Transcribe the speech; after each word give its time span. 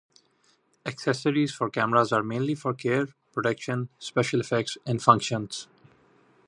Accessories 0.83 1.53
for 1.53 1.69
cameras 1.69 2.11
are 2.11 2.23
mainly 2.23 2.55
for 2.55 2.73
care, 2.73 3.09
protection, 3.33 3.89
special 3.99 4.39
effects 4.39 4.75
and 4.87 4.99
functions. 4.99 5.67